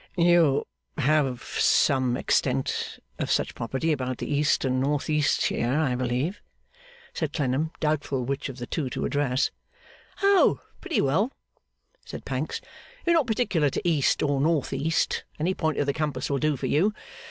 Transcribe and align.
'You 0.17 0.65
have 0.97 1.43
some 1.43 2.17
extent 2.17 2.97
of 3.19 3.29
such 3.29 3.53
property 3.53 3.91
about 3.91 4.17
the 4.17 4.25
east 4.25 4.65
and 4.65 4.79
north 4.81 5.11
east 5.11 5.45
here, 5.45 5.71
I 5.77 5.93
believe?' 5.93 6.41
said 7.13 7.33
Clennam, 7.33 7.69
doubtful 7.79 8.25
which 8.25 8.49
of 8.49 8.57
the 8.57 8.65
two 8.65 8.89
to 8.89 9.05
address. 9.05 9.51
'Oh, 10.23 10.59
pretty 10.79 11.01
well,' 11.01 11.31
said 12.03 12.25
Pancks. 12.25 12.61
'You're 13.05 13.13
not 13.13 13.27
particular 13.27 13.69
to 13.69 13.87
east 13.87 14.23
or 14.23 14.41
north 14.41 14.73
east, 14.73 15.23
any 15.39 15.53
point 15.53 15.77
of 15.77 15.85
the 15.85 15.93
compass 15.93 16.31
will 16.31 16.39
do 16.39 16.57
for 16.57 16.65
you. 16.65 16.95